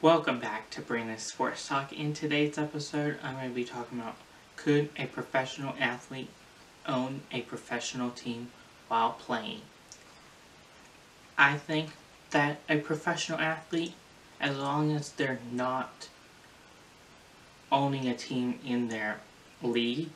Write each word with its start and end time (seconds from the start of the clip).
Welcome 0.00 0.38
back 0.38 0.70
to 0.70 0.80
Brandon 0.80 1.18
Sports 1.18 1.66
Talk. 1.66 1.92
In 1.92 2.14
today's 2.14 2.56
episode, 2.56 3.18
I'm 3.20 3.34
going 3.34 3.48
to 3.48 3.54
be 3.54 3.64
talking 3.64 3.98
about 3.98 4.14
could 4.54 4.90
a 4.96 5.06
professional 5.06 5.74
athlete 5.80 6.28
own 6.86 7.22
a 7.32 7.40
professional 7.40 8.10
team 8.10 8.52
while 8.86 9.10
playing? 9.10 9.62
I 11.36 11.56
think 11.56 11.88
that 12.30 12.60
a 12.68 12.78
professional 12.78 13.40
athlete, 13.40 13.94
as 14.40 14.56
long 14.56 14.92
as 14.92 15.10
they're 15.10 15.40
not 15.50 16.08
owning 17.72 18.06
a 18.06 18.14
team 18.14 18.60
in 18.64 18.90
their 18.90 19.18
league, 19.64 20.14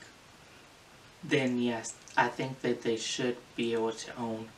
then 1.25 1.61
yes, 1.61 1.95
I 2.17 2.29
think 2.29 2.61
that 2.61 2.83
they 2.83 2.97
should 2.97 3.37
be 3.57 3.73
able 3.73 3.91
to 3.91 4.17
own 4.17 4.51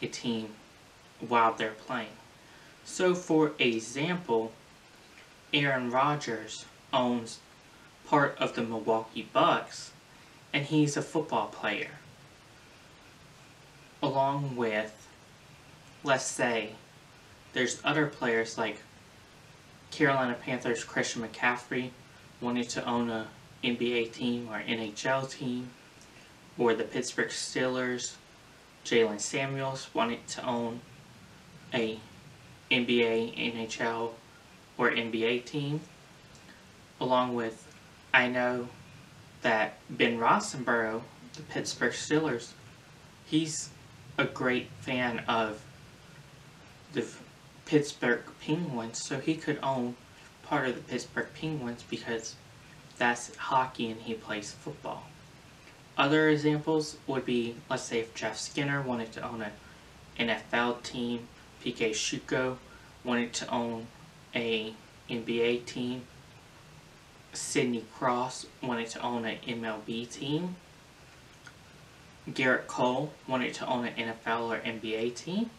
a 0.00 0.06
team 0.06 0.50
while 1.18 1.52
they're 1.52 1.72
playing. 1.72 2.16
So, 2.84 3.16
for 3.16 3.52
example, 3.58 4.52
Aaron 5.52 5.90
Rodgers 5.90 6.66
owns 6.92 7.38
part 8.06 8.36
of 8.38 8.54
the 8.54 8.62
Milwaukee 8.62 9.28
Bucks, 9.32 9.92
and 10.52 10.66
he's 10.66 10.96
a 10.96 11.02
football 11.02 11.46
player. 11.46 11.90
Along 14.02 14.56
with, 14.56 15.08
let's 16.04 16.24
say, 16.24 16.70
there's 17.52 17.80
other 17.84 18.06
players 18.06 18.56
like 18.56 18.82
Carolina 19.90 20.34
Panthers 20.34 20.84
Christian 20.84 21.22
McCaffrey 21.22 21.90
wanted 22.40 22.68
to 22.70 22.84
own 22.84 23.10
a 23.10 23.26
NBA 23.64 24.12
team 24.12 24.48
or 24.50 24.60
NHL 24.60 25.30
team, 25.30 25.70
or 26.56 26.74
the 26.74 26.84
Pittsburgh 26.84 27.28
Steelers 27.28 28.14
Jaylen 28.84 29.20
Samuels 29.20 29.88
wanted 29.92 30.26
to 30.28 30.46
own 30.46 30.80
a 31.74 31.98
NBA, 32.70 33.54
NHL, 33.54 34.12
or 34.78 34.90
NBA 34.90 35.44
team. 35.44 35.80
Along 37.00 37.34
with, 37.34 37.66
I 38.14 38.28
know 38.28 38.68
that 39.42 39.78
Ben 39.90 40.18
Roethlisberger, 40.18 41.02
the 41.34 41.42
Pittsburgh 41.42 41.92
Steelers, 41.92 42.52
he's 43.26 43.68
a 44.16 44.24
great 44.24 44.68
fan 44.80 45.20
of 45.28 45.60
the 46.92 47.04
Pittsburgh 47.66 48.22
Penguins, 48.40 49.04
so 49.04 49.20
he 49.20 49.34
could 49.34 49.58
own 49.62 49.94
part 50.42 50.66
of 50.68 50.74
the 50.74 50.80
Pittsburgh 50.80 51.28
Penguins 51.38 51.84
because 51.88 52.34
that's 52.96 53.36
hockey 53.36 53.90
and 53.90 54.00
he 54.00 54.14
plays 54.14 54.52
football. 54.52 55.04
Other 55.96 56.28
examples 56.28 56.96
would 57.06 57.26
be, 57.26 57.56
let's 57.68 57.82
say 57.82 58.00
if 58.00 58.14
Jeff 58.14 58.38
Skinner 58.38 58.80
wanted 58.80 59.12
to 59.12 59.28
own 59.28 59.42
an 59.42 60.28
NFL 60.28 60.82
team, 60.82 61.28
PK 61.64 61.90
Shuko 61.90 62.56
wanted 63.04 63.32
to 63.34 63.50
own 63.50 63.86
a 64.34 64.72
NBA 65.08 65.64
team. 65.66 66.02
Sidney 67.32 67.84
Crosby 67.94 68.48
wanted 68.62 68.88
to 68.88 69.00
own 69.00 69.24
an 69.24 69.38
MLB 69.46 70.10
team. 70.10 70.56
Gerrit 72.30 72.66
Cole 72.66 73.12
wanted 73.26 73.54
to 73.54 73.66
own 73.66 73.86
an 73.86 73.94
NFL 73.94 74.48
or 74.48 74.58
NBA 74.58 75.14
team. 75.14 75.50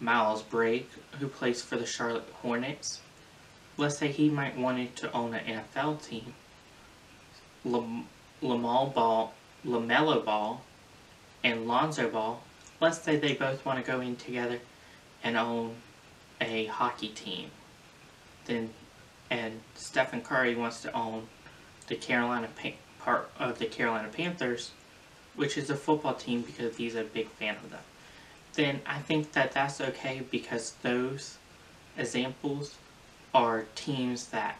Miles 0.00 0.42
Bridges, 0.42 0.86
who 1.18 1.28
plays 1.28 1.62
for 1.62 1.76
the 1.76 1.86
Charlotte 1.86 2.28
Hornets, 2.42 3.00
let's 3.76 3.98
say 3.98 4.08
he 4.08 4.28
might 4.28 4.56
wanted 4.56 4.96
to 4.96 5.12
own 5.12 5.34
an 5.34 5.62
NFL 5.62 6.02
team. 6.02 6.34
Lam- 7.64 8.06
Lamal 8.42 8.92
Ball, 8.92 9.32
LaMelo 9.64 10.24
Ball, 10.24 10.60
and 11.42 11.66
Lonzo 11.66 12.08
Ball, 12.08 12.42
let's 12.80 13.00
say 13.00 13.16
they 13.16 13.34
both 13.34 13.64
want 13.64 13.82
to 13.82 13.90
go 13.90 14.00
in 14.00 14.16
together 14.16 14.60
and 15.22 15.36
own 15.36 15.76
a 16.40 16.66
hockey 16.66 17.08
team. 17.08 17.50
Then, 18.46 18.70
and 19.30 19.60
Stephen 19.74 20.20
Curry 20.20 20.54
wants 20.54 20.82
to 20.82 20.92
own 20.92 21.28
the 21.86 21.96
Carolina 21.96 22.48
part 22.98 23.30
of 23.38 23.58
the 23.58 23.66
Carolina 23.66 24.08
Panthers, 24.08 24.70
which 25.34 25.58
is 25.58 25.70
a 25.70 25.76
football 25.76 26.14
team 26.14 26.42
because 26.42 26.76
he's 26.76 26.94
a 26.94 27.04
big 27.04 27.28
fan 27.28 27.56
of 27.56 27.70
them. 27.70 27.82
Then 28.54 28.80
I 28.86 29.00
think 29.00 29.32
that 29.32 29.52
that's 29.52 29.80
okay 29.80 30.22
because 30.30 30.74
those 30.82 31.38
examples 31.96 32.76
are 33.34 33.66
teams 33.74 34.26
that 34.26 34.56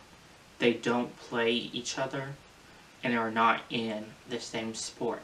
they 0.59 0.73
don't 0.73 1.17
play 1.17 1.53
each 1.53 1.99
other 1.99 2.31
and 3.03 3.17
are 3.17 3.31
not 3.31 3.63
in 3.71 4.07
the 4.29 4.41
same 4.41 4.75
sport. 4.75 5.23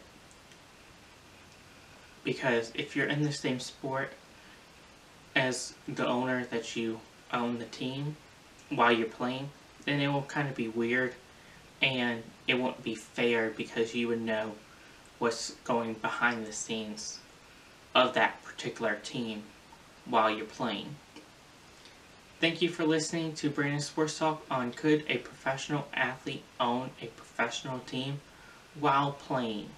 Because 2.22 2.70
if 2.74 2.94
you're 2.94 3.06
in 3.06 3.22
the 3.22 3.32
same 3.32 3.58
sport 3.58 4.12
as 5.34 5.74
the 5.86 6.06
owner 6.06 6.44
that 6.46 6.76
you 6.76 7.00
own 7.32 7.58
the 7.58 7.64
team 7.66 8.16
while 8.68 8.92
you're 8.92 9.06
playing, 9.06 9.50
then 9.84 10.00
it 10.00 10.08
will 10.08 10.22
kind 10.22 10.48
of 10.48 10.54
be 10.54 10.68
weird 10.68 11.14
and 11.82 12.22
it 12.46 12.54
won't 12.54 12.82
be 12.82 12.94
fair 12.94 13.50
because 13.50 13.94
you 13.94 14.08
would 14.08 14.20
know 14.20 14.52
what's 15.18 15.52
going 15.64 15.94
behind 15.94 16.46
the 16.46 16.52
scenes 16.52 17.18
of 17.94 18.14
that 18.14 18.42
particular 18.44 18.96
team 19.02 19.42
while 20.04 20.30
you're 20.30 20.46
playing. 20.46 20.96
Thank 22.40 22.62
you 22.62 22.70
for 22.70 22.84
listening 22.84 23.34
to 23.34 23.50
Brandon 23.50 23.80
Sports 23.80 24.18
Talk 24.18 24.42
on 24.50 24.72
Could 24.72 25.04
a 25.08 25.18
Professional 25.18 25.86
Athlete 25.92 26.42
Own 26.58 26.90
a 27.02 27.06
Professional 27.06 27.80
Team 27.80 28.20
while 28.78 29.12
playing? 29.12 29.68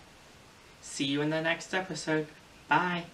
See 0.81 1.05
you 1.05 1.23
in 1.23 1.31
the 1.31 1.41
next 1.41 1.75
episode. 1.75 2.29
Bye. 2.69 3.05